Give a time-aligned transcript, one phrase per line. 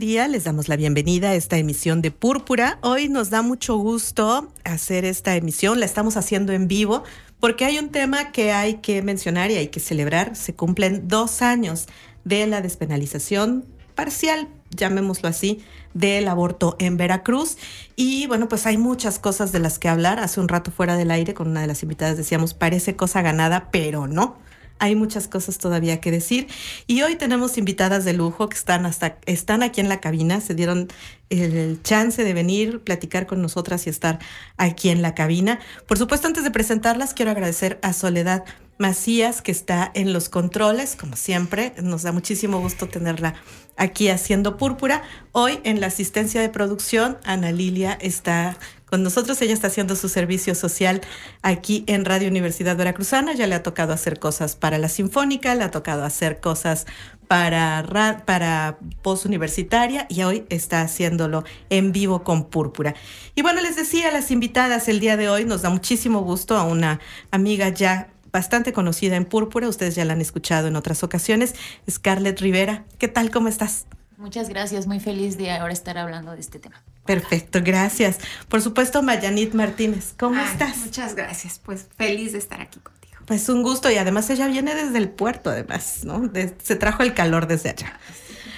[0.00, 0.26] Día.
[0.26, 2.78] Les damos la bienvenida a esta emisión de Púrpura.
[2.80, 5.78] Hoy nos da mucho gusto hacer esta emisión.
[5.78, 7.04] La estamos haciendo en vivo
[7.38, 10.34] porque hay un tema que hay que mencionar y hay que celebrar.
[10.36, 11.86] Se cumplen dos años
[12.24, 15.60] de la despenalización parcial, llamémoslo así,
[15.92, 17.58] del aborto en Veracruz.
[17.94, 20.18] Y bueno, pues hay muchas cosas de las que hablar.
[20.18, 23.68] Hace un rato fuera del aire con una de las invitadas decíamos, parece cosa ganada,
[23.70, 24.38] pero no
[24.80, 26.48] hay muchas cosas todavía que decir.
[26.86, 30.54] Y hoy tenemos invitadas de lujo que están hasta están aquí en la cabina, se
[30.54, 30.88] dieron
[31.28, 34.18] el chance de venir, platicar con nosotras y estar
[34.56, 35.60] aquí en la cabina.
[35.86, 38.44] Por supuesto, antes de presentarlas, quiero agradecer a Soledad
[38.80, 41.74] Macías, que está en los controles, como siempre.
[41.82, 43.34] Nos da muchísimo gusto tenerla
[43.76, 45.02] aquí haciendo púrpura.
[45.32, 48.56] Hoy en la asistencia de producción, Ana Lilia está
[48.86, 49.40] con nosotros.
[49.42, 51.02] Ella está haciendo su servicio social
[51.42, 53.34] aquí en Radio Universidad Veracruzana.
[53.34, 56.86] Ya le ha tocado hacer cosas para la Sinfónica, le ha tocado hacer cosas
[57.28, 58.78] para, para
[59.26, 62.94] universitaria y hoy está haciéndolo en vivo con Púrpura.
[63.34, 66.56] Y bueno, les decía a las invitadas el día de hoy, nos da muchísimo gusto
[66.56, 66.98] a una
[67.30, 71.54] amiga ya bastante conocida en Púrpura, ustedes ya la han escuchado en otras ocasiones,
[71.90, 72.84] Scarlett Rivera.
[72.98, 73.30] ¿Qué tal?
[73.30, 73.86] ¿Cómo estás?
[74.16, 76.82] Muchas gracias, muy feliz de ahora estar hablando de este tema.
[77.06, 78.18] Perfecto, gracias.
[78.48, 80.76] Por supuesto, Mayanit Martínez, ¿cómo estás?
[80.78, 83.16] Muchas gracias, pues feliz de estar aquí contigo.
[83.24, 86.30] Pues un gusto y además ella viene desde el puerto, además, ¿no?
[86.62, 87.98] se trajo el calor desde allá.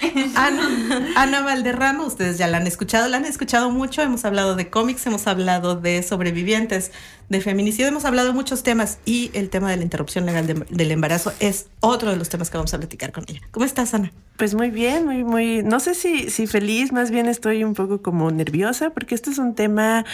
[0.35, 4.69] Ana, Ana Valderrama, ustedes ya la han escuchado, la han escuchado mucho, hemos hablado de
[4.69, 6.91] cómics, hemos hablado de sobrevivientes
[7.29, 10.91] de feminicidio, hemos hablado de muchos temas y el tema de la interrupción legal del
[10.91, 13.41] embarazo es otro de los temas que vamos a platicar con ella.
[13.51, 14.11] ¿Cómo estás, Ana?
[14.37, 18.01] Pues muy bien, muy, muy, no sé si, si feliz, más bien estoy un poco
[18.01, 20.05] como nerviosa porque este es un tema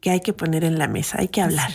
[0.00, 1.72] que hay que poner en la mesa, hay que hablar.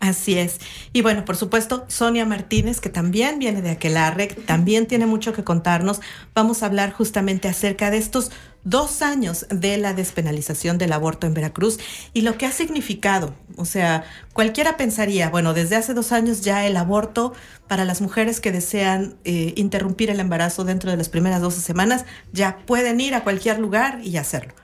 [0.00, 0.60] Así es.
[0.94, 5.44] Y bueno, por supuesto, Sonia Martínez, que también viene de Aquelarre, también tiene mucho que
[5.44, 6.00] contarnos.
[6.34, 8.30] Vamos a hablar justamente acerca de estos
[8.64, 11.78] dos años de la despenalización del aborto en Veracruz
[12.14, 13.34] y lo que ha significado.
[13.56, 17.34] O sea, cualquiera pensaría, bueno, desde hace dos años ya el aborto
[17.68, 22.06] para las mujeres que desean eh, interrumpir el embarazo dentro de las primeras 12 semanas
[22.32, 24.54] ya pueden ir a cualquier lugar y hacerlo.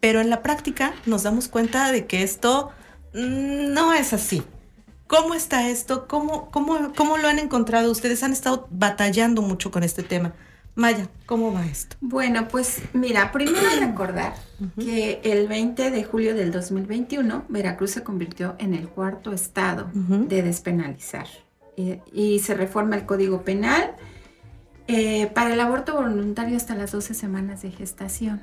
[0.00, 2.70] Pero en la práctica nos damos cuenta de que esto
[3.14, 4.42] mm, no es así.
[5.10, 6.06] ¿Cómo está esto?
[6.06, 7.90] ¿Cómo, cómo, ¿Cómo lo han encontrado?
[7.90, 10.34] Ustedes han estado batallando mucho con este tema.
[10.76, 11.96] Maya, ¿cómo va esto?
[12.00, 14.34] Bueno, pues mira, primero recordar
[14.78, 20.42] que el 20 de julio del 2021 Veracruz se convirtió en el cuarto estado de
[20.42, 21.26] despenalizar
[21.76, 23.96] eh, y se reforma el Código Penal
[24.86, 28.42] eh, para el aborto voluntario hasta las 12 semanas de gestación,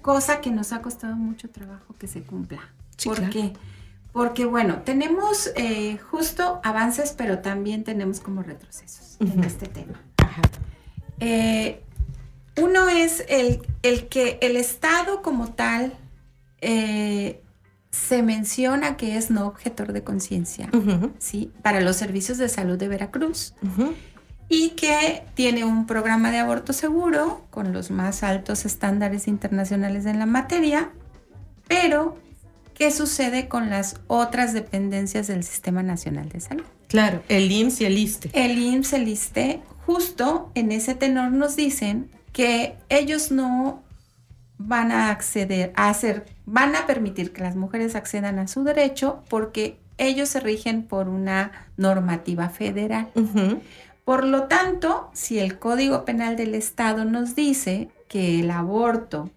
[0.00, 2.60] cosa que nos ha costado mucho trabajo que se cumpla.
[3.02, 3.52] ¿Por qué?
[4.14, 10.00] Porque bueno, tenemos eh, justo avances, pero también tenemos como retrocesos en este tema.
[11.18, 11.82] Eh,
[12.56, 13.60] uno es el,
[14.08, 15.94] que el Estado como tal
[16.60, 17.42] eh,
[17.90, 20.70] se menciona que es no objetor de conciencia,
[21.18, 21.50] ¿sí?
[21.62, 23.56] Para los servicios de salud de Veracruz.
[24.48, 30.20] Y que tiene un programa de aborto seguro con los más altos estándares internacionales en
[30.20, 30.92] la materia,
[31.66, 32.16] pero
[32.74, 36.64] ¿Qué sucede con las otras dependencias del Sistema Nacional de Salud?
[36.88, 38.30] Claro, el IMSS y el ISTE.
[38.32, 43.82] El IMSS, y el ISTE, justo en ese tenor nos dicen que ellos no
[44.58, 49.22] van a acceder a hacer, van a permitir que las mujeres accedan a su derecho
[49.28, 53.08] porque ellos se rigen por una normativa federal.
[54.04, 59.30] Por lo tanto, si el Código Penal del Estado nos dice que el aborto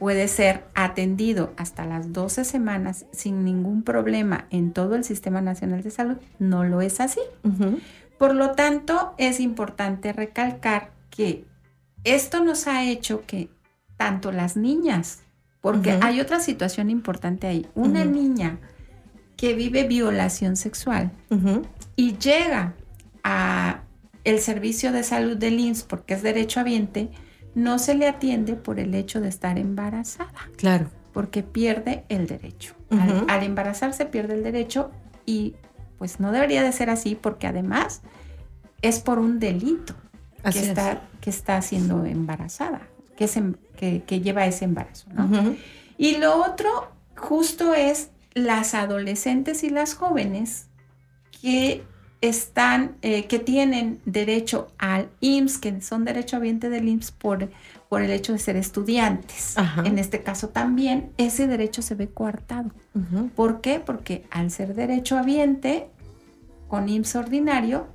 [0.00, 5.82] puede ser atendido hasta las 12 semanas sin ningún problema en todo el Sistema Nacional
[5.82, 7.20] de Salud, no lo es así.
[8.18, 11.44] Por lo tanto, es importante recalcar que
[12.02, 13.50] esto nos ha hecho que
[13.98, 15.20] tanto las niñas,
[15.60, 18.58] porque hay otra situación importante ahí, una niña
[19.36, 21.12] que vive violación sexual
[21.94, 22.72] y llega
[23.22, 23.82] a
[24.24, 27.10] el servicio de salud del IMSS porque es derecho habiente,
[27.54, 30.32] no se le atiende por el hecho de estar embarazada.
[30.56, 30.90] Claro.
[31.12, 32.74] Porque pierde el derecho.
[33.28, 34.90] al, embarazarse pierde el derecho
[35.26, 35.54] y
[35.98, 38.02] pues no debería de ser así porque además
[38.82, 39.94] es por un delito
[40.42, 40.68] Así que es.
[40.70, 42.82] está, que está siendo embarazada,
[43.16, 45.08] que, es em- que, que lleva ese embarazo.
[45.12, 45.54] ¿no?
[45.98, 50.68] Y lo otro justo es las adolescentes y las jóvenes
[51.42, 51.84] que
[52.20, 57.50] están, eh, que tienen derecho al IMSS, que son derechohabiente del IMSS por,
[57.88, 59.56] por el hecho de ser estudiantes.
[59.56, 59.82] Ajá.
[59.86, 62.70] En este caso también ese derecho se ve coartado.
[62.94, 63.28] Ujú.
[63.30, 63.80] ¿Por qué?
[63.80, 65.88] Porque al ser derechohabiente
[66.68, 67.86] con IMSS ordinario,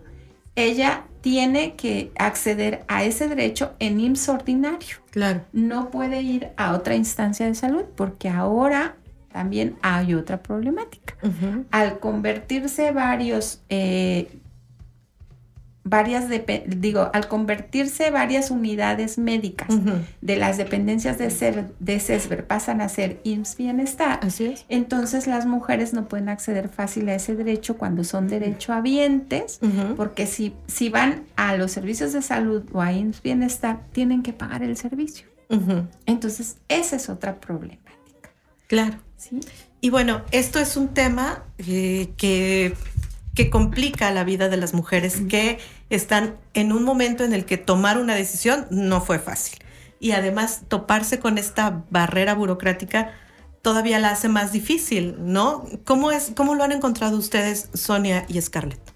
[0.56, 5.42] ella tiene que acceder a ese derecho en IMSS ordinario Claro.
[5.54, 8.96] no puede ir a otra instancia de salud porque ahora
[9.36, 11.16] también hay otra problemática.
[11.70, 14.30] Al convertirse varios, eh,
[15.84, 16.28] varias,
[16.68, 19.68] digo, al convertirse varias unidades médicas
[20.22, 24.66] de las dependencias de, ser, de CESBER pasan a ser IMSS Bienestar, Así es.
[24.70, 29.96] entonces las mujeres no pueden acceder fácil a ese derecho cuando son derechohabientes Ujú.
[29.98, 34.32] porque si, si van a los servicios de salud o a IMSS Bienestar, tienen que
[34.32, 35.28] pagar el servicio.
[36.08, 37.85] Entonces, esa es otra problemática.
[38.68, 38.98] Claro.
[39.18, 39.40] ¿sí?
[39.82, 42.74] Y bueno, esto es un tema eh, que,
[43.36, 45.60] que complica la vida de las mujeres que
[45.90, 49.60] están en un momento en el que tomar una decisión no fue fácil.
[50.00, 53.14] Y además toparse con esta barrera burocrática
[53.62, 55.66] todavía la hace más difícil, ¿no?
[55.86, 58.95] ¿Cómo, es, cómo lo han encontrado ustedes, Sonia y Scarlett?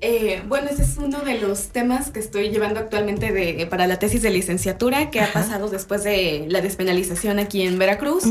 [0.00, 3.98] Eh, bueno, ese es uno de los temas que estoy llevando actualmente de, para la
[3.98, 5.30] tesis de licenciatura que Ajá.
[5.30, 8.24] ha pasado después de la despenalización aquí en Veracruz.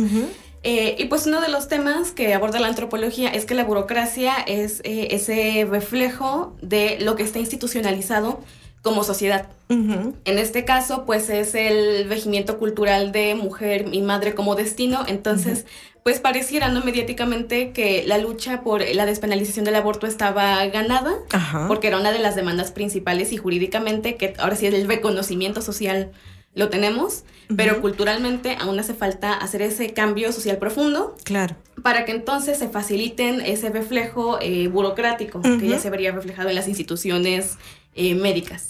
[0.62, 4.34] Eh, y pues uno de los temas que aborda la antropología es que la burocracia
[4.48, 8.40] es eh, ese reflejo de lo que está institucionalizado
[8.86, 9.48] como sociedad.
[9.68, 15.04] En este caso, pues es el regimiento cultural de mujer y madre como destino.
[15.08, 15.66] Entonces,
[16.04, 16.84] pues pareciera, ¿no?
[16.86, 21.14] Mediáticamente que la lucha por la despenalización del aborto estaba ganada,
[21.68, 26.12] porque era una de las demandas principales y jurídicamente, que ahora sí el reconocimiento social
[26.54, 27.24] lo tenemos,
[27.58, 31.56] pero culturalmente aún hace falta hacer ese cambio social profundo Claro.
[31.84, 36.56] para que entonces se faciliten ese reflejo eh, burocrático que ya se vería reflejado en
[36.56, 37.58] las instituciones
[37.96, 38.70] eh, médicas.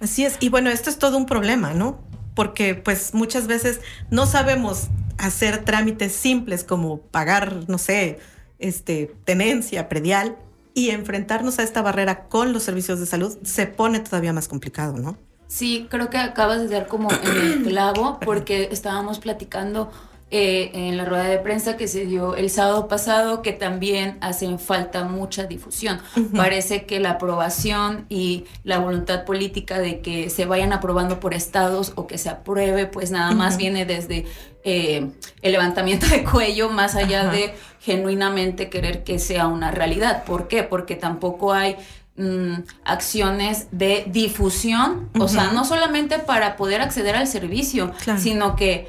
[0.00, 0.36] Así es.
[0.40, 2.00] Y bueno, esto es todo un problema, ¿no?
[2.34, 4.88] Porque pues muchas veces no sabemos
[5.18, 8.18] hacer trámites simples como pagar, no sé,
[8.58, 10.36] este, tenencia, predial
[10.74, 14.96] y enfrentarnos a esta barrera con los servicios de salud se pone todavía más complicado,
[14.96, 15.18] ¿no?
[15.48, 19.90] Sí, creo que acabas de dar como en el clavo porque estábamos platicando
[20.32, 24.58] eh, en la rueda de prensa que se dio el sábado pasado que también hacen
[24.60, 26.00] falta mucha difusión.
[26.36, 31.92] Parece que la aprobación y la voluntad política de que se vayan aprobando por estados
[31.96, 34.24] o que se apruebe, pues nada más viene desde
[34.62, 35.10] eh,
[35.42, 37.32] el levantamiento de cuello más allá Ajá.
[37.32, 40.22] de genuinamente querer que sea una realidad.
[40.24, 40.62] ¿Por qué?
[40.62, 41.74] Porque tampoco hay
[42.16, 42.54] mm,
[42.84, 48.20] acciones de difusión, o sea, no solamente para poder acceder al servicio, Claro.
[48.20, 48.88] sino que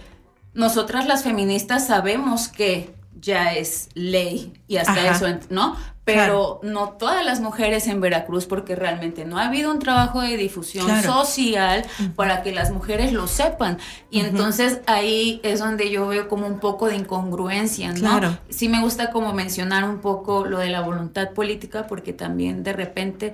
[0.53, 5.12] nosotras las feministas sabemos que ya es ley y hasta Ajá.
[5.12, 5.75] eso, ¿no?
[6.03, 10.36] Pero no todas las mujeres en Veracruz, porque realmente no ha habido un trabajo de
[10.36, 11.13] difusión Claro.
[11.24, 13.77] social para que las mujeres lo sepan.
[14.09, 18.00] Y entonces ahí es donde yo veo como un poco de incongruencia, ¿no?
[18.00, 18.38] Claro.
[18.50, 22.74] Sí me gusta como mencionar un poco lo de la voluntad política, porque también de
[22.74, 23.34] repente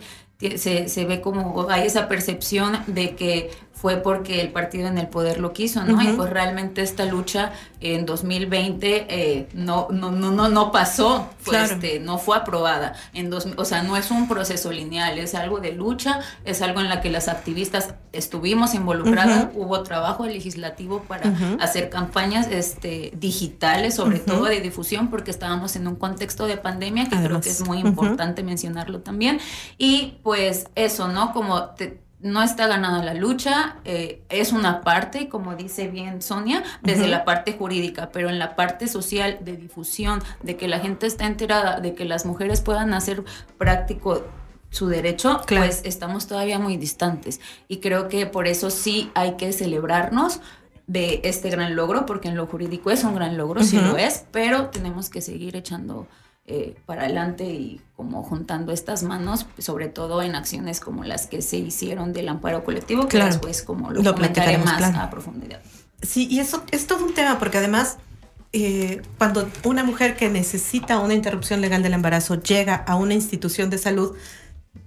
[0.57, 5.07] se, se ve como hay esa percepción de que fue porque el partido en el
[5.07, 6.01] poder lo quiso, ¿no?
[6.01, 11.51] Y pues realmente esta lucha en 2020 eh, no, no, no, no, no pasó, fue
[11.57, 11.73] Claro.
[11.75, 12.93] este, no fue aprobada.
[13.13, 16.79] En dos, o sea, no es un proceso lineal, es algo de lucha, es algo
[16.81, 23.93] en la que las activistas estuvimos involucradas, hubo trabajo legislativo para hacer campañas este, digitales,
[23.95, 27.61] sobre todo de difusión, porque estábamos en un contexto de pandemia que creo que es
[27.65, 29.39] muy importante mencionarlo también.
[29.77, 31.31] Y pues eso, ¿no?
[31.31, 36.63] Como te- no está ganada la lucha, eh, es una parte, como dice bien Sonia,
[36.81, 41.05] desde la parte jurídica, pero en la parte social de difusión, de que la gente
[41.05, 43.23] está enterada, de que las mujeres puedan hacer
[43.59, 44.25] práctico
[44.69, 45.65] su derecho, Claro.
[45.65, 47.39] pues estamos todavía muy distantes.
[47.67, 50.41] Y creo que por eso sí hay que celebrarnos
[50.87, 54.25] de este gran logro, porque en lo jurídico es un gran logro, sí lo es,
[54.31, 56.07] pero tenemos que seguir echando
[56.47, 61.41] eh, para adelante y como juntando estas manos, sobre todo en acciones como las que
[61.41, 63.27] se hicieron del amparo colectivo, que Claro.
[63.31, 64.99] después como lo, Lo comentaré más claro.
[64.99, 65.59] a profundidad.
[66.01, 67.97] Sí, y eso es todo un tema porque además
[68.53, 73.69] eh, cuando una mujer que necesita una interrupción legal del embarazo llega a una institución
[73.69, 74.15] de salud,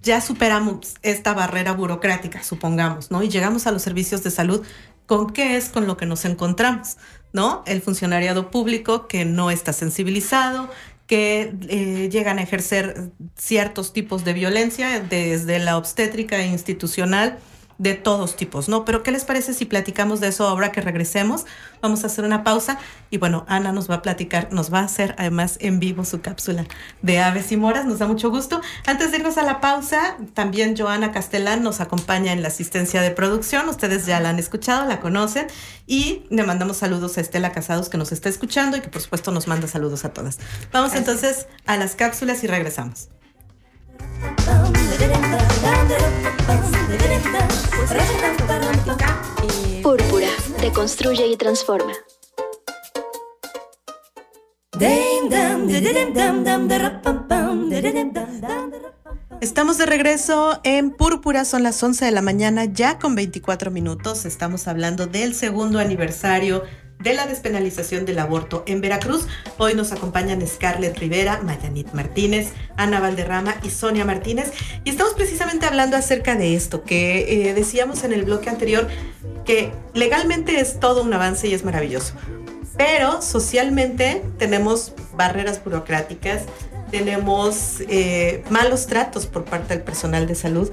[0.03, 3.23] ya superamos esta barrera burocrática, supongamos, ¿no?
[3.23, 4.65] Y llegamos a los servicios de salud,
[5.07, 6.97] ¿con qué es con lo que nos encontramos?
[7.33, 7.63] ¿No?
[7.67, 10.69] El funcionariado público que no está sensibilizado,
[11.11, 17.41] que eh, llegan a ejercer ciertos tipos de violencia, desde la obstétrica institucional
[17.81, 18.85] de todos tipos, ¿no?
[18.85, 21.47] Pero ¿qué les parece si platicamos de eso ahora que regresemos?
[21.81, 24.85] Vamos a hacer una pausa y bueno, Ana nos va a platicar, nos va a
[24.85, 26.67] hacer además en vivo su cápsula
[27.01, 28.61] de aves y moras, nos da mucho gusto.
[28.85, 33.13] Antes de irnos a la pausa, también Joana Castellán nos acompaña en la asistencia de
[33.13, 35.47] producción, ustedes ya la han escuchado, la conocen
[35.87, 39.33] y le mandamos saludos a Estela Casados que nos está escuchando y que por supuesto
[39.33, 40.39] nos manda saludos a todas.
[40.71, 43.09] Vamos entonces a las cápsulas y regresamos.
[49.83, 50.29] Púrpura,
[50.61, 51.93] deconstruye y transforma.
[59.41, 64.27] Estamos de regreso en Púrpura, son las 11 de la mañana, ya con 24 minutos.
[64.27, 66.63] Estamos hablando del segundo aniversario
[67.01, 69.27] de la despenalización del aborto en Veracruz.
[69.59, 74.53] Hoy nos acompañan Scarlett Rivera, Mayanit Martínez, Ana Valderrama y Sonia Martínez.
[74.85, 78.87] Y estamos precisamente hablando acerca de esto, que eh, decíamos en el bloque anterior,
[79.45, 82.15] que legalmente es todo un avance y es maravilloso.
[82.77, 86.43] Pero socialmente tenemos barreras burocráticas,
[86.91, 90.71] tenemos eh, malos tratos por parte del personal de salud.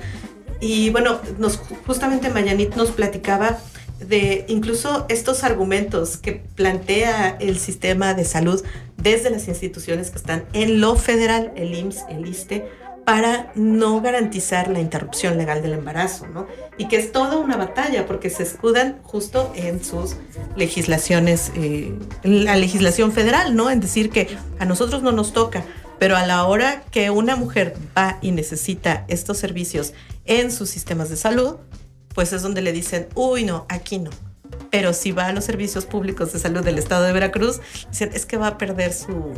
[0.60, 3.60] Y bueno, nos, justamente Mayanit nos platicaba
[4.00, 8.64] de incluso estos argumentos que plantea el sistema de salud
[8.98, 12.68] desde las instituciones que están en lo federal, el IMSS, el ISTE,
[13.08, 16.46] para no garantizar la interrupción legal del embarazo, ¿no?
[16.78, 20.18] Y que es toda una batalla porque se escudan justo en sus
[20.58, 23.70] legislaciones, eh, la legislación federal, ¿no?
[23.70, 25.64] En decir que a nosotros no nos toca,
[26.00, 29.94] pero a la hora que una mujer va y necesita estos servicios
[30.26, 31.56] en sus sistemas de salud,
[32.18, 34.10] pues es donde le dicen, uy, no, aquí no.
[34.72, 38.26] Pero si va a los servicios públicos de salud del estado de Veracruz, dicen, es
[38.26, 39.36] que va a perder su,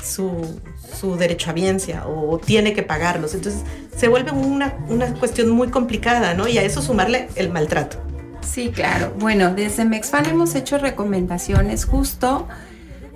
[0.00, 3.34] su, derecho a biencia o tiene que pagarlos.
[3.34, 3.62] Entonces
[3.96, 6.46] se vuelve una, una cuestión muy complicada, ¿no?
[6.46, 7.96] Y a eso sumarle el maltrato.
[8.40, 9.12] Sí, claro.
[9.18, 12.46] Bueno, desde Mexfan hemos hecho recomendaciones justo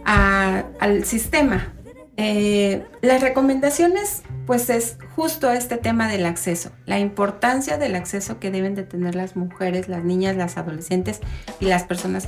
[0.04, 1.74] al sistema
[2.20, 8.50] eh, las recomendaciones, pues es justo este tema del acceso, la importancia del acceso que
[8.50, 11.20] deben de tener las mujeres, las niñas, las adolescentes
[11.60, 12.26] y las personas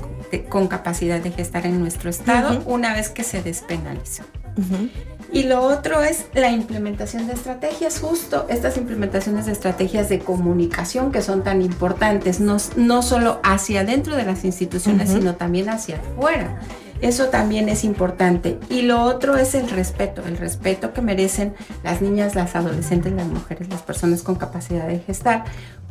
[0.51, 4.25] con, capacidad de gestar en nuestro estado una vez que se despenalizó.
[5.33, 11.13] Y lo otro es la implementación de estrategias, justo estas implementaciones de estrategias de comunicación
[11.13, 15.97] que son tan importantes, no, no solo hacia dentro de las instituciones, sino también hacia
[15.97, 16.61] afuera.
[17.01, 18.59] Eso también es importante.
[18.69, 23.27] Y lo otro es el respeto, el respeto que merecen las niñas, las adolescentes, las
[23.27, 25.45] mujeres, las personas con capacidad de gestar,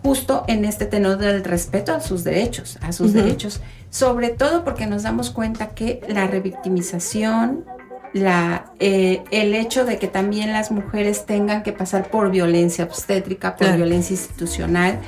[0.03, 4.85] justo en este tenor del respeto a sus derechos, a sus derechos, sobre todo porque
[4.85, 7.65] nos damos cuenta que la revictimización,
[8.13, 13.55] la, eh, el hecho de que también las mujeres tengan que pasar por violencia obstétrica,
[13.55, 14.99] por violencia institucional,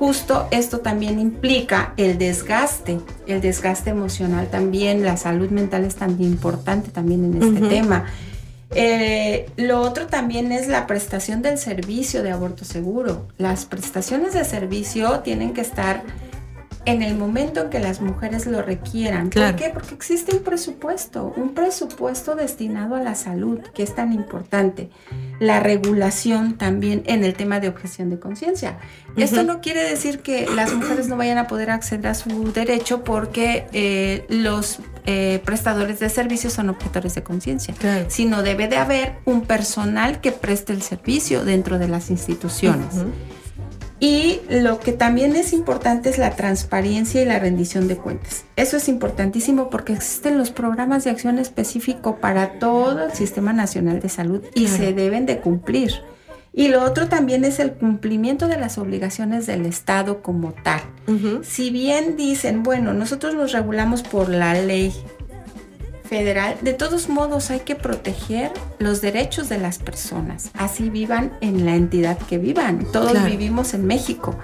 [0.00, 6.20] justo esto también implica el desgaste, el desgaste emocional también, la salud mental es tan
[6.22, 8.06] importante también en este tema.
[8.74, 13.28] Eh, lo otro también es la prestación del servicio de aborto seguro.
[13.36, 16.02] Las prestaciones de servicio tienen que estar
[16.86, 19.30] en el momento en que las mujeres lo requieran.
[19.30, 19.70] ¿Por qué?
[19.72, 24.90] Porque existe un presupuesto, un presupuesto destinado a la salud, que es tan importante.
[25.40, 28.78] La regulación también en el tema de objeción de conciencia.
[29.16, 33.04] Esto no quiere decir que las mujeres no vayan a poder acceder a su derecho
[33.04, 37.74] porque eh, los eh, prestadores de servicios son objetores de conciencia,
[38.08, 42.94] sino debe de haber un personal que preste el servicio dentro de las instituciones.
[44.00, 48.44] Y lo que también es importante es la transparencia y la rendición de cuentas.
[48.56, 54.00] Eso es importantísimo porque existen los programas de acción específico para todo el Sistema Nacional
[54.00, 55.92] de Salud y se deben de cumplir.
[56.52, 60.80] Y lo otro también es el cumplimiento de las obligaciones del Estado como tal.
[61.42, 64.94] Si bien dicen, bueno, nosotros nos regulamos por la ley
[66.10, 68.50] federal, de todos modos hay que proteger
[68.80, 72.84] los derechos de las personas, así vivan en la entidad que vivan.
[72.92, 74.36] Todos vivimos en México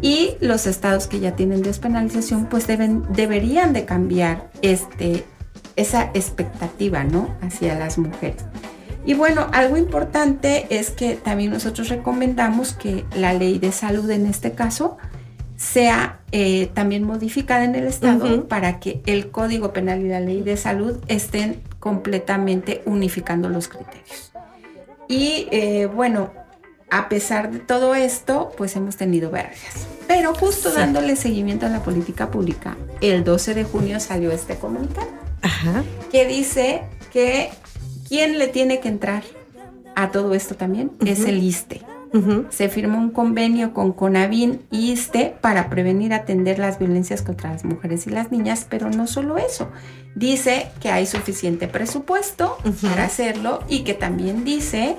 [0.00, 5.24] y los estados que ya tienen despenalización pues deben deberían de cambiar este
[5.74, 7.36] esa expectativa, ¿no?
[7.42, 8.44] hacia las mujeres.
[9.04, 14.26] Y bueno, algo importante es que también nosotros recomendamos que la ley de salud en
[14.26, 14.98] este caso
[15.58, 20.40] sea eh, también modificada en el Estado para que el Código Penal y la Ley
[20.40, 24.32] de Salud estén completamente unificando los criterios.
[25.08, 26.32] Y eh, bueno,
[26.90, 29.86] a pesar de todo esto, pues hemos tenido vergas.
[30.06, 35.08] Pero justo dándole seguimiento a la política pública, el 12 de junio salió este comunicado
[36.10, 37.50] que dice que
[38.08, 39.22] ¿Quién le tiene que entrar
[39.94, 40.92] a todo esto también?
[41.04, 41.82] Es el ISTE.
[42.50, 47.52] Se firmó un convenio con CONAVIN y ISTE para prevenir y atender las violencias contra
[47.52, 49.70] las mujeres y las niñas, pero no solo eso.
[50.14, 54.96] Dice que hay suficiente presupuesto para hacerlo y que también dice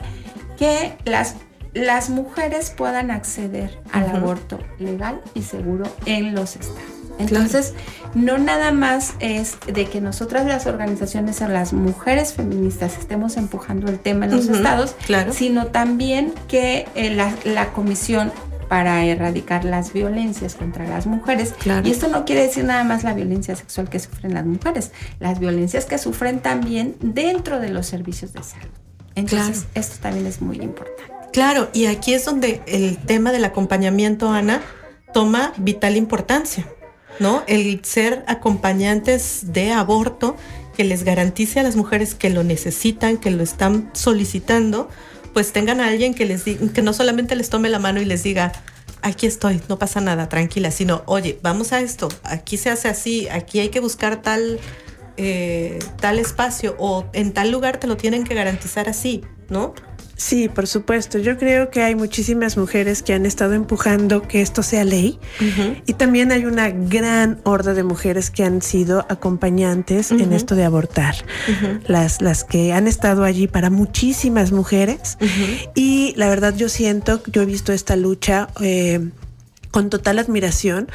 [0.58, 1.36] que las,
[1.74, 6.99] las mujeres puedan acceder al aborto legal y seguro en los estados.
[7.20, 7.74] Entonces,
[8.16, 13.92] no nada más es de que nosotras las organizaciones o las mujeres feministas estemos empujando
[13.92, 14.96] el tema en los estados,
[15.32, 18.32] sino también que eh, la, Comisión
[18.68, 21.54] para erradicar las violencias contra las mujeres.
[21.84, 25.40] Y esto no quiere decir nada más la violencia sexual que sufren las mujeres, las
[25.40, 28.70] violencias que sufren también dentro de los servicios de salud.
[29.16, 31.04] Entonces, esto también es muy importante.
[31.34, 34.62] Claro, y aquí es donde el tema del acompañamiento, Ana,
[35.14, 36.66] toma vital importancia.
[37.20, 37.44] ¿No?
[37.48, 40.36] El ser acompañantes de aborto
[40.76, 44.90] que les garantice a las mujeres que lo necesitan, que lo están solicitando,
[45.34, 48.06] pues tengan a alguien que les diga, que no solamente les tome la mano y
[48.06, 48.54] les diga,
[49.02, 53.28] aquí estoy, no pasa nada, tranquila, sino, oye, vamos a esto, aquí se hace así,
[53.30, 54.60] aquí hay que buscar tal,
[55.18, 59.74] eh, tal espacio o en tal lugar te lo tienen que garantizar así, ¿no?
[60.20, 61.18] Sí, por supuesto.
[61.18, 65.18] Yo creo que hay muchísimas mujeres que han estado empujando que esto sea ley.
[65.86, 70.66] Y también hay una gran horda de mujeres que han sido acompañantes en esto de
[70.66, 71.16] abortar.
[71.88, 75.18] las, las que han estado allí para muchísimas mujeres.
[75.74, 79.00] Y la verdad yo siento, yo he visto esta lucha eh,
[79.72, 80.90] con total admiración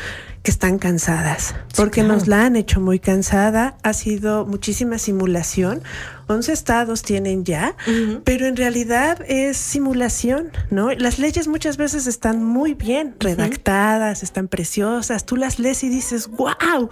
[0.45, 5.83] que están cansadas, porque nos la han hecho muy cansada, ha sido muchísima simulación,
[6.27, 7.77] 11 estados tienen ya,
[8.25, 10.93] pero en realidad es simulación, ¿no?
[10.93, 16.29] Las leyes muchas veces están muy bien redactadas, están preciosas, tú las lees y dices,
[16.29, 16.89] wow,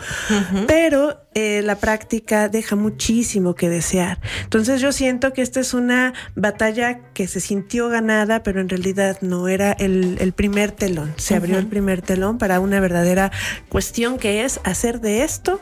[0.66, 4.18] pero eh, la práctica deja muchísimo que desear.
[4.44, 9.16] Entonces yo siento que esta es una batalla que se sintió ganada, pero en realidad
[9.22, 13.32] no era el, primer telón, se abrió el primer telón para una verdadera
[13.68, 15.60] cuestión que es hacer de esto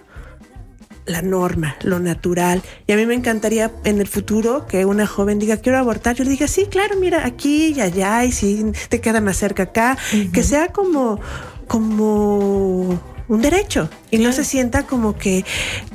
[1.07, 2.63] la norma, lo natural.
[2.87, 6.25] Y a mí me encantaría en el futuro que una joven diga, quiero abortar, yo
[6.25, 9.99] le diga, sí, claro, mira, aquí y allá, y si te queda más cerca acá,
[10.33, 11.21] que sea como,
[11.67, 13.89] como un derecho.
[14.11, 15.45] Y no se sienta como que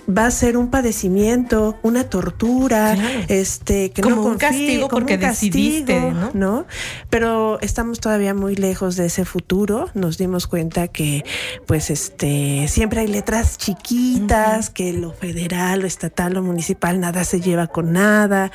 [0.10, 2.96] va a ser un padecimiento, una tortura,
[3.28, 6.66] este, que como no un castigo porque decidiste, ¿no?
[7.10, 9.90] Pero estamos todavía muy lejos de ese futuro.
[9.94, 11.26] Nos dimos cuenta que,
[11.68, 17.42] pues, este, siempre hay letras chiquitas, que lo federal, lo estatal, lo municipal, nada se
[17.42, 18.50] lleva con nada.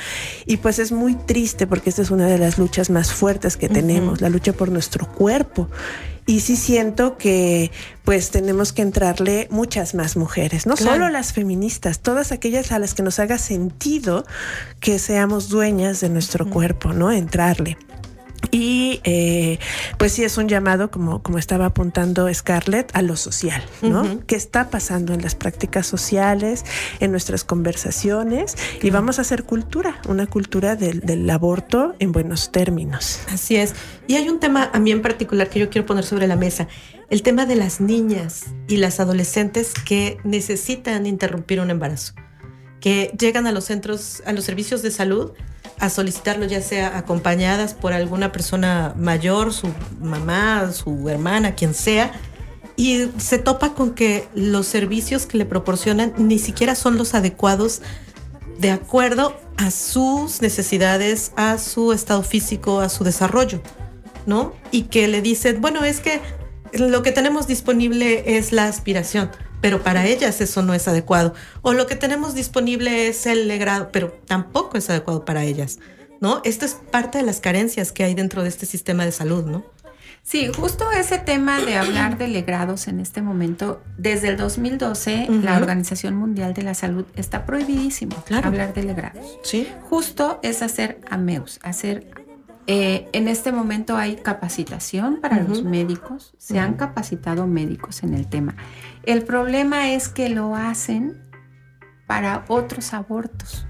[0.47, 3.69] Y pues es muy triste porque esta es una de las luchas más fuertes que
[3.69, 5.69] tenemos, la lucha por nuestro cuerpo
[6.31, 7.73] y sí siento que
[8.05, 12.95] pues tenemos que entrarle muchas más mujeres, no solo las feministas, todas aquellas a las
[12.95, 14.25] que nos haga sentido
[14.79, 17.11] que seamos dueñas de nuestro cuerpo, ¿no?
[17.11, 17.77] Entrarle.
[18.51, 19.59] Y eh,
[19.99, 24.25] pues sí es un llamado, como, como estaba apuntando Scarlett, a lo social, ¿no?
[24.27, 26.65] ¿Qué está pasando en las prácticas sociales,
[27.01, 28.57] en nuestras conversaciones?
[28.83, 33.21] Y vamos a hacer cultura, una cultura del, del, aborto en buenos términos.
[33.31, 33.75] Así es.
[34.07, 36.67] Y hay un tema a mí en particular que yo quiero poner sobre la mesa,
[37.11, 42.15] el tema de las niñas y las adolescentes que necesitan interrumpir un embarazo,
[42.81, 45.33] que llegan a los centros, a los servicios de salud
[45.81, 49.69] a solicitarlo, ya sea acompañadas por alguna persona mayor, su
[50.01, 52.13] mamá, su hermana, quien sea,
[52.77, 57.83] y se topa con que los servicios que le proporcionan ni siquiera son los adecuados
[58.59, 63.63] de acuerdo a sus necesidades, a su estado físico, a su desarrollo,
[64.27, 64.53] ¿no?
[64.71, 66.21] Y que le dicen, bueno, es que
[66.73, 69.31] lo que tenemos disponible es la aspiración
[69.61, 71.35] pero para ellas eso no es adecuado.
[71.63, 75.79] O lo que tenemos disponible es el legrado, pero tampoco es adecuado para ellas,
[76.21, 76.41] ¿no?
[76.45, 79.65] Esto es parte de las carencias que hay dentro de este sistema de salud, ¿no?
[80.23, 85.57] Sí, justo ese tema de hablar de legrados en este momento, desde el 2012 la
[85.57, 89.39] Organización Mundial de la Salud está prohibidísimo hablar de legrados.
[89.43, 89.67] Sí.
[89.89, 92.07] Justo es hacer AMEUS, hacer
[92.67, 98.29] eh, en este momento hay capacitación para los médicos, se han capacitado médicos en el
[98.29, 98.55] tema.
[99.05, 101.17] El problema es que lo hacen
[102.07, 103.67] para otros abortos,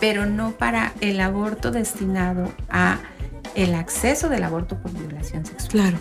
[0.00, 2.98] pero no para el aborto destinado a
[3.54, 5.70] el acceso del aborto por violación sexual.
[5.70, 5.98] Claro.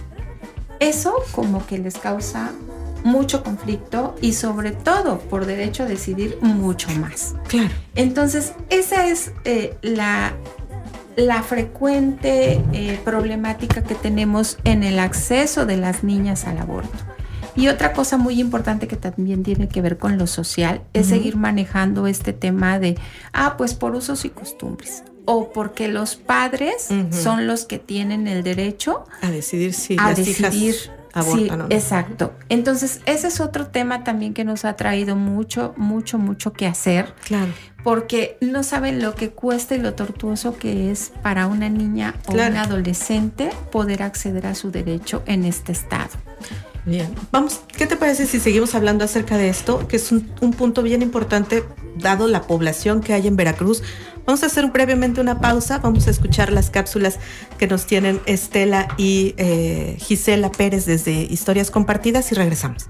[0.79, 2.51] Eso como que les causa
[3.03, 7.35] mucho conflicto y sobre todo por derecho a decidir mucho más.
[7.47, 7.73] Claro.
[7.93, 10.33] Entonces, esa es eh, la,
[11.15, 17.14] la frecuente eh, problemática que tenemos en el acceso de las niñas al aborto
[17.55, 21.37] Y otra cosa muy importante que también tiene que ver con lo social es seguir
[21.37, 22.97] manejando este tema de,
[23.33, 25.03] ah, pues por usos y costumbres.
[25.25, 30.17] O porque los padres son los que tienen el derecho a decidir si a las
[30.17, 31.75] decidir hijas abortan o no.
[31.75, 32.33] Exacto.
[32.49, 37.15] Entonces, ese es otro tema también que nos ha traído mucho, mucho, mucho que hacer.
[37.23, 37.51] Claro.
[37.83, 42.33] Porque no saben lo que cuesta y lo tortuoso que es para una niña o
[42.33, 42.51] Claro.
[42.51, 46.09] un adolescente poder acceder a su derecho en este estado.
[46.85, 49.87] Bien, vamos, ¿qué te parece si seguimos hablando acerca de esto?
[49.87, 51.63] Que es un, un punto bien importante
[51.97, 53.81] dado la población que hay en Veracruz.
[54.25, 57.17] Vamos a hacer brevemente una pausa, vamos a escuchar las cápsulas
[57.57, 62.87] que nos tienen Estela y eh, Gisela Pérez desde Historias Compartidas y regresamos.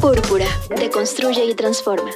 [0.00, 2.10] Púrpura, deconstruye y transforma.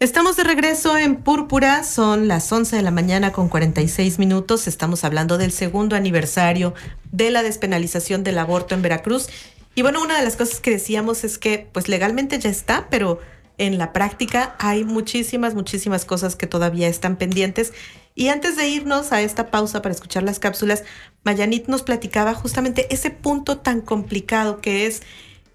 [0.00, 4.66] Estamos de regreso en Púrpura, son las 11 de la mañana con 46 minutos.
[4.66, 6.72] Estamos hablando del segundo aniversario
[7.10, 9.28] de la despenalización del aborto en Veracruz.
[9.74, 13.20] Y bueno, una de las cosas que decíamos es que pues legalmente ya está, pero
[13.62, 17.72] en la práctica hay muchísimas, muchísimas cosas que todavía están pendientes.
[18.14, 20.82] Y antes de irnos a esta pausa para escuchar las cápsulas,
[21.22, 25.02] Mayanit nos platicaba justamente ese punto tan complicado que es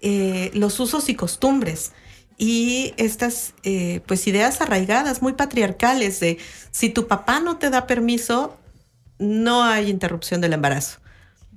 [0.00, 1.92] eh, los usos y costumbres
[2.38, 6.38] y estas eh, pues ideas arraigadas, muy patriarcales de
[6.70, 8.56] si tu papá no te da permiso,
[9.18, 11.00] no hay interrupción del embarazo.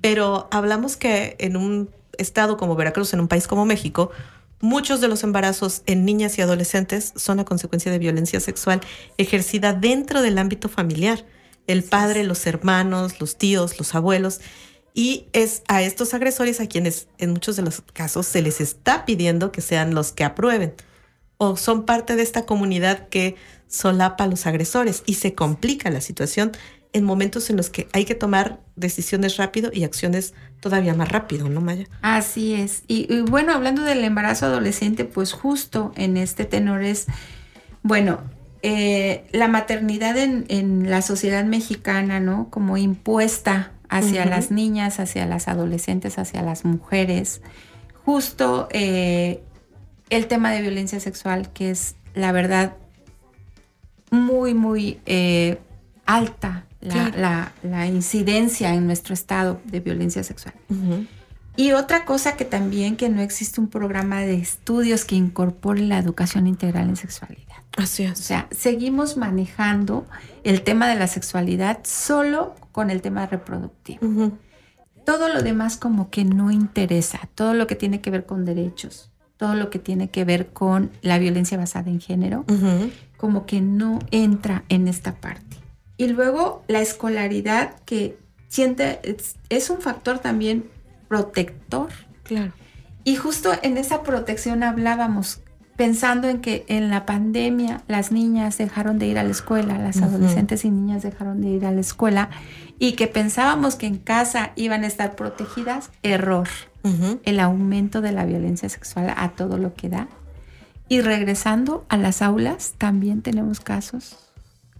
[0.02, 1.88] Pero hablamos que en un
[2.18, 4.10] estado como Veracruz, en un país como México,
[4.62, 8.80] muchos de los embarazos en niñas y adolescentes son a consecuencia de violencia sexual
[9.18, 11.26] ejercida dentro del ámbito familiar.
[11.66, 14.40] El padre, los hermanos, los tíos, los abuelos.
[14.94, 19.04] Y es a estos agresores a quienes en muchos de los casos se les está
[19.04, 20.74] pidiendo que sean los que aprueben
[21.42, 23.34] o son parte de esta comunidad que
[23.66, 26.52] solapa a los agresores y se complica la situación
[26.92, 31.48] en momentos en los que hay que tomar decisiones rápido y acciones todavía más rápido,
[31.48, 31.86] ¿no, Maya?
[32.02, 32.82] Así es.
[32.86, 37.06] Y, y bueno, hablando del embarazo adolescente, pues justo en este tenor es,
[37.82, 38.20] bueno,
[38.62, 42.48] eh, la maternidad en, en la sociedad mexicana, ¿no?
[42.50, 47.42] Como impuesta hacia las niñas, hacia las adolescentes, hacia las mujeres.
[48.04, 49.42] Justo eh,
[50.10, 52.76] el tema de violencia sexual, que es la verdad
[54.10, 55.58] muy, muy eh,
[56.06, 57.18] alta la, Claro.
[57.18, 60.54] la- la incidencia en nuestro estado de violencia sexual.
[61.56, 65.98] Y otra cosa que también que no existe un programa de estudios que incorpore la
[65.98, 67.56] educación integral en sexualidad.
[67.76, 70.06] Así O sea, seguimos manejando
[70.44, 74.32] el tema de la sexualidad solo con el tema reproductivo.
[75.04, 79.10] Todo lo demás como que no interesa, todo lo que tiene que ver con derechos,
[79.36, 82.44] todo lo que tiene que ver con la violencia basada en género,
[83.16, 85.56] como que no entra en esta parte.
[86.02, 90.68] Y luego la escolaridad que siente, es, es un factor también
[91.06, 91.90] protector.
[92.24, 92.50] Claro.
[93.04, 95.42] Y justo en esa protección hablábamos,
[95.76, 100.02] pensando en que en la pandemia las niñas dejaron de ir a la escuela, las
[100.02, 102.30] adolescentes y niñas dejaron de ir a la escuela
[102.80, 106.48] y que pensábamos que en casa iban a estar protegidas, error.
[107.22, 110.08] El aumento de la violencia sexual a todo lo que da.
[110.88, 114.18] Y regresando a las aulas, también tenemos casos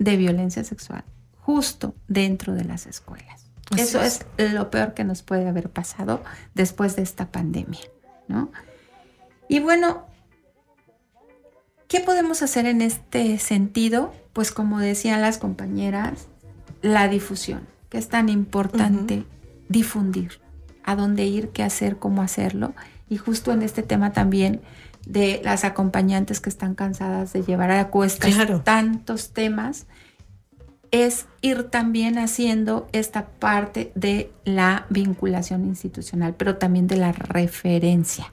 [0.01, 1.05] de violencia sexual
[1.43, 3.47] justo dentro de las escuelas.
[3.71, 4.25] Así Eso es.
[4.39, 6.23] es lo peor que nos puede haber pasado
[6.55, 7.81] después de esta pandemia,
[8.29, 8.51] ¿no?
[9.49, 10.07] Y bueno,
[11.89, 14.13] ¿qué podemos hacer en este sentido?
[14.33, 16.29] Pues como decían las compañeras,
[16.81, 19.25] la difusión, que es tan importante
[19.69, 20.41] difundir,
[20.85, 22.75] a dónde ir, qué hacer, cómo hacerlo.
[23.09, 24.61] Y justo en este tema también
[25.07, 28.61] de las acompañantes que están cansadas de llevar a cuestas Claro.
[28.63, 29.87] tantos temas,
[30.93, 38.31] es ir también haciendo esta parte de la vinculación institucional, pero también de la referencia.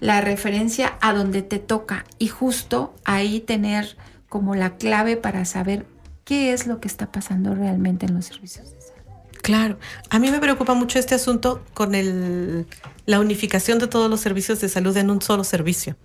[0.00, 3.96] La referencia a donde te toca y justo ahí tener
[4.28, 5.86] como la clave para saber
[6.24, 8.94] qué es lo que está pasando realmente en los servicios de salud.
[9.42, 9.78] Claro,
[10.10, 12.66] a mí me preocupa mucho este asunto con el,
[13.06, 15.96] la unificación de todos los servicios de salud en un solo servicio,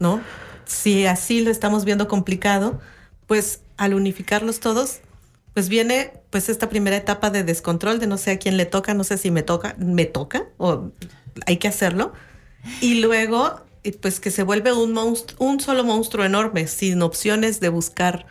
[0.00, 0.20] ¿no?
[0.64, 2.80] Si así lo estamos viendo complicado,
[3.26, 5.00] pues al unificarlos todos,
[5.56, 8.92] pues viene pues esta primera etapa de descontrol de no sé a quién le toca,
[8.92, 10.90] no sé si me toca, me toca o
[11.46, 12.12] hay que hacerlo.
[12.82, 17.58] Y luego eh, pues que se vuelve un monstruo, un solo monstruo enorme sin opciones
[17.58, 18.26] de buscar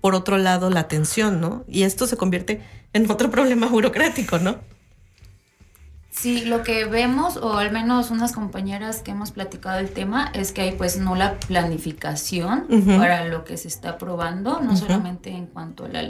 [0.00, 1.66] por otro lado la atención, ¿no?
[1.68, 2.62] Y esto se convierte
[2.94, 4.56] en otro problema burocrático, ¿no?
[6.10, 10.52] Sí, lo que vemos, o al menos unas compañeras que hemos platicado el tema, es
[10.52, 12.66] que hay pues no la planificación
[12.96, 16.00] para lo que se está aprobando, no solamente en cuanto a, la,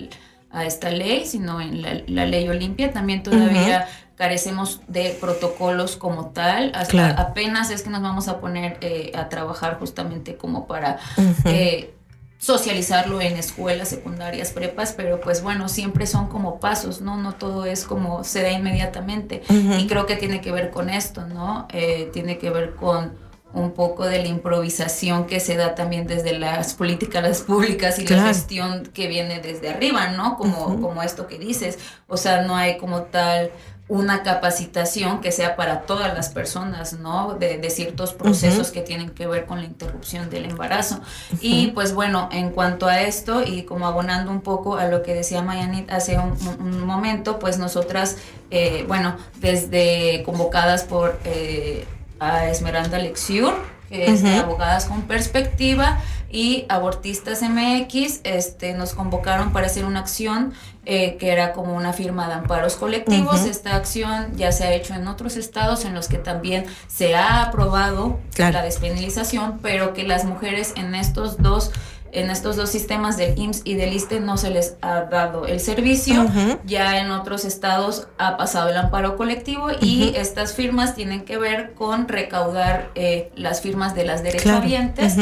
[0.50, 3.86] a, esta ley, sino en la, ley Olimpia, también todavía
[4.16, 9.28] carecemos de protocolos como tal, hasta apenas es que nos vamos a poner eh, a
[9.28, 10.98] trabajar justamente como para
[12.40, 17.18] socializarlo en escuelas secundarias, prepas, pero pues bueno, siempre son como pasos, ¿no?
[17.18, 19.42] No todo es como se da inmediatamente.
[19.48, 21.68] Y creo que tiene que ver con esto, ¿no?
[21.70, 23.12] Eh, tiene que ver con
[23.52, 28.26] un poco de la improvisación que se da también desde las políticas públicas y la
[28.28, 30.36] gestión que viene desde arriba, ¿no?
[30.36, 31.78] Como, como esto que dices.
[32.06, 33.50] O sea, no hay como tal
[33.90, 37.34] una capacitación que sea para todas las personas, ¿no?
[37.34, 41.00] De, ciertos procesos que tienen que ver con la interrupción del embarazo.
[41.40, 45.12] Y pues bueno, en cuanto a esto, y como abonando un poco a lo que
[45.12, 48.16] decía Mayanit hace un, momento, pues nosotras,
[48.52, 51.84] eh, bueno, desde convocadas por eh,
[52.20, 53.54] a Esmeralda Lexiur,
[53.88, 55.98] que es de Abogadas con Perspectiva,
[56.32, 60.52] y Abortistas MX este, nos convocaron para hacer una acción
[60.86, 63.44] eh, que era como una firma de amparos colectivos.
[63.46, 67.42] Esta acción ya se ha hecho en otros estados en los que también se ha
[67.42, 71.72] aprobado la despenalización, pero que las mujeres en estos dos
[72.12, 75.60] en estos dos sistemas del IMSS y del ISTE no se les ha dado el
[75.60, 76.26] servicio.
[76.64, 81.74] Ya en otros estados ha pasado el amparo colectivo y estas firmas tienen que ver
[81.74, 85.16] con recaudar eh, las firmas de las derechohabientes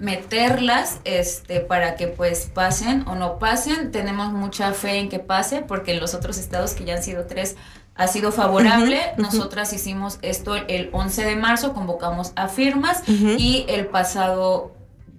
[0.00, 3.92] meterlas este para que pues pasen o no pasen.
[3.92, 7.26] Tenemos mucha fe en que pase porque en los otros estados que ya han sido
[7.26, 7.56] tres
[7.94, 8.98] ha sido favorable.
[9.18, 14.72] Nosotras hicimos esto el 11 de marzo convocamos a firmas y el pasado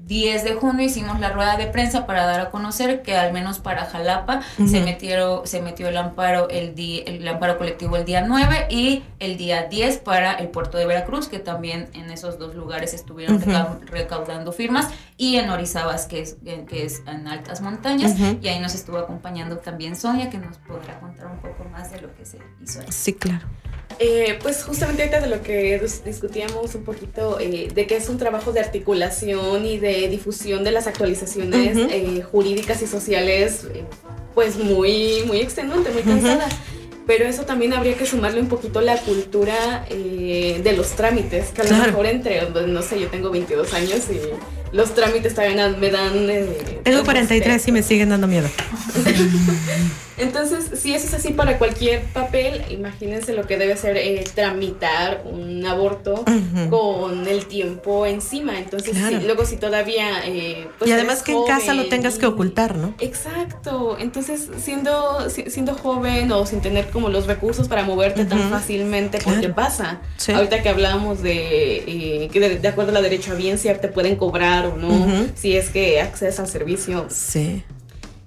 [0.08, 3.60] 10 de junio hicimos la rueda de prensa para dar a conocer que al menos
[3.60, 8.68] para Jalapa se, metieron, se metió el amparo, el, el amparo colectivo el día 9
[8.70, 12.94] y el día 10 para el puerto de Veracruz, que también en esos dos lugares
[12.94, 13.42] estuvieron
[13.86, 16.38] recaudando firmas, y en Orizabas, que es,
[16.68, 21.00] que es en altas montañas, y ahí nos estuvo acompañando también Sonia, que nos podrá
[21.00, 22.88] contar un poco más de lo que se hizo ahí.
[22.90, 23.46] Sí, claro.
[24.00, 28.18] Eh, pues justamente ahorita de lo que discutíamos un poquito, eh, de que es un
[28.18, 33.68] trabajo de articulación y de difusión de las actualizaciones eh, jurídicas y sociales,
[34.34, 36.48] pues muy, muy extenuante, muy cansada.
[37.08, 41.66] Pero eso también habría que sumarle un poquito la cultura de los trámites, que a
[41.66, 44.20] lo mejor entre, no sé, yo tengo 22 años y
[44.72, 46.28] los trámites también me dan...
[46.84, 48.50] tengo 43 y me siguen dando miedo.
[50.22, 55.24] Entonces, si eso es así para cualquier papel, imagínense lo que debe ser eh, tramitar
[55.26, 56.24] un aborto
[56.70, 58.60] con el tiempo encima.
[58.60, 60.24] Entonces, luego si todavía...
[60.26, 62.94] Eh, pues y además que en casa lo tengas que ocultar, ¿no?
[63.00, 63.98] Exacto.
[64.00, 69.50] Entonces, siendo, siendo joven o sin tener como los recursos para moverte tan fácilmente, porque
[69.50, 70.02] pasa.
[70.34, 74.18] Ahorita que hablábamos de eh, que de, acuerdo a la derecho a bien, te pueden
[74.18, 77.08] cobrar o no, si es que accedes al servicio.
[77.10, 77.64] Sí.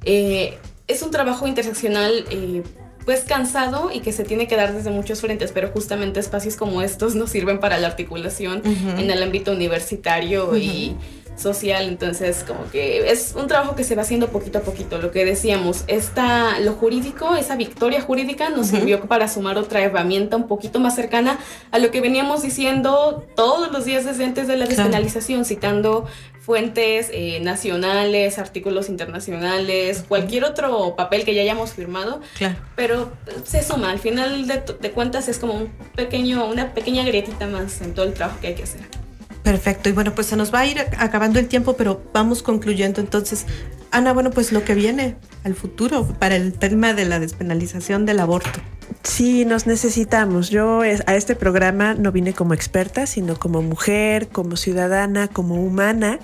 [0.04, 2.62] Eh, es un trabajo interseccional eh,
[3.04, 6.82] pues cansado y que se tiene que dar desde muchos frentes, pero justamente espacios como
[6.82, 10.96] estos nos sirven para la articulación en el ámbito universitario y
[11.36, 15.10] social, entonces como que es un trabajo que se va haciendo poquito a poquito, lo
[15.10, 20.46] que decíamos, esta, lo jurídico, esa victoria jurídica nos sirvió para sumar otra herramienta un
[20.46, 21.38] poquito más cercana
[21.70, 26.06] a lo que veníamos diciendo todos los días desde antes de la despenalización, citando
[26.40, 32.56] fuentes eh, nacionales, artículos internacionales, cualquier otro papel que ya hayamos firmado, claro.
[32.76, 33.12] pero
[33.44, 37.80] se suma, al final de, de cuentas es como un pequeño, una pequeña grietita más
[37.80, 39.03] en todo el trabajo que hay que hacer.
[39.44, 39.90] Perfecto.
[39.90, 43.46] Y bueno, pues se nos va a ir acabando el tiempo, pero vamos concluyendo entonces.
[43.90, 48.20] Ana, bueno, pues lo que viene al futuro para el tema de la despenalización del
[48.20, 48.60] aborto.
[49.02, 50.48] Sí, nos necesitamos.
[50.48, 56.20] Yo a este programa no vine como experta, sino como mujer, como ciudadana, como humana.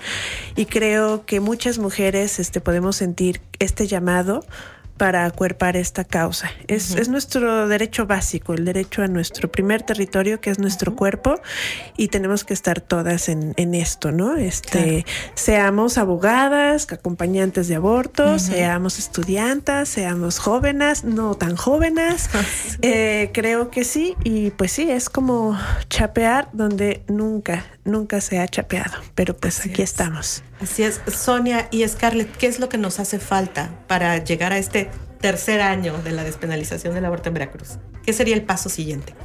[0.55, 4.43] Y creo que muchas mujeres este, podemos sentir este llamado
[5.01, 6.51] para acuerpar esta causa.
[6.67, 11.41] Es, nuestro derecho básico, el derecho a nuestro primer territorio, que es nuestro cuerpo,
[11.97, 14.35] y tenemos que estar todas en, esto, ¿no?
[14.35, 22.29] Este, Seamos abogadas, acompañantes de abortos, seamos estudiantas, seamos jóvenes, no tan jóvenes.
[22.83, 25.57] Eh, creo que sí, y pues sí, es como
[25.89, 30.43] chapear donde nunca, nunca se ha chapeado, pero pues aquí estamos.
[30.61, 34.59] Así es, Sonia y Scarlett, ¿qué es lo que nos hace falta para llegar a
[34.59, 37.79] este tercer año de la despenalización del aborto en Veracruz?
[38.05, 39.15] ¿Qué sería el paso siguiente?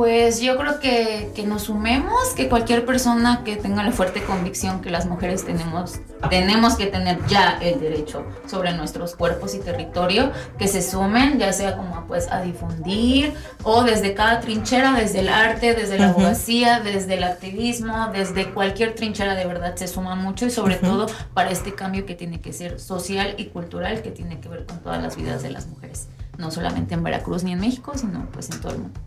[0.00, 4.80] Pues yo creo que, que, nos sumemos, que cualquier persona que tenga la fuerte convicción
[4.80, 10.32] que las mujeres tenemos, tenemos que tener ya el derecho sobre nuestros cuerpos y territorio,
[10.56, 15.28] que se sumen, ya sea como pues a difundir o desde cada trinchera, desde el
[15.28, 20.46] arte, desde la abogacía, desde el activismo, desde cualquier trinchera de verdad se suma mucho
[20.46, 24.40] y sobre todo para este cambio que tiene que ser social y cultural que tiene
[24.40, 26.08] que ver con todas las vidas de las mujeres,
[26.38, 28.98] no solamente en Veracruz ni en México, sino pues en todo el mundo.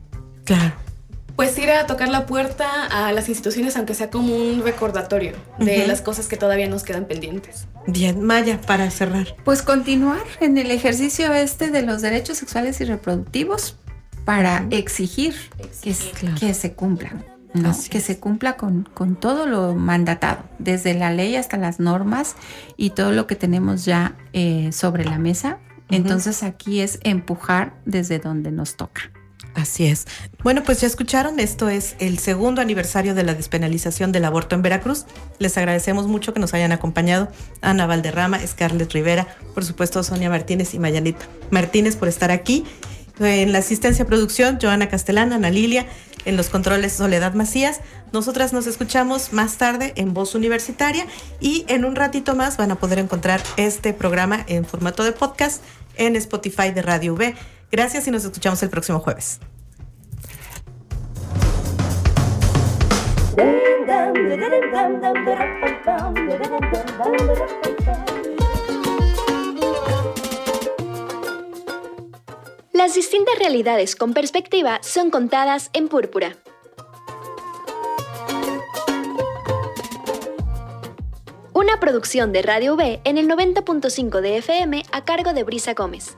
[0.46, 0.83] Claro.
[1.36, 5.88] Pues ir a tocar la puerta a las instituciones, aunque sea como un recordatorio de
[5.88, 7.68] las cosas que todavía nos quedan pendientes.
[7.88, 9.36] Bien, Maya, para cerrar.
[9.44, 13.78] Pues continuar en el ejercicio este de los derechos sexuales y reproductivos
[14.26, 15.36] para exigir,
[15.82, 17.26] que, se cumplan.
[17.90, 22.36] que se cumpla con, con, todo lo mandatado, desde la ley hasta las normas
[22.78, 25.60] y todo lo que tenemos ya eh, sobre la mesa.
[25.90, 29.12] Entonces aquí es empujar desde donde nos toca.
[29.56, 30.08] Así es.
[30.42, 34.64] Bueno, pues ya escucharon, esto es el segundo aniversario de la despenalización del aborto en
[34.64, 35.06] Veracruz.
[35.38, 37.28] Les agradecemos mucho que nos hayan acompañado
[37.62, 42.66] Ana Valderrama, Scarlett Rivera, por supuesto Sonia Martínez y Mayanita Martínez por estar aquí.
[43.20, 45.86] En la asistencia a producción, Joana Castellana, Ana Lilia,
[46.26, 47.82] en los controles Soledad Macías.
[48.12, 51.06] Nosotras nos escuchamos más tarde en Voz Universitaria
[51.40, 55.62] y en un ratito más van a poder encontrar este programa en formato de podcast
[55.96, 57.36] en Spotify de Radio V.
[57.74, 59.40] Gracias y nos escuchamos el próximo jueves.
[72.74, 76.38] Las distintas realidades con perspectiva son contadas en púrpura.
[81.54, 86.18] Una producción de Radio V en el 90.5 de FM a cargo de Brisa Gómez.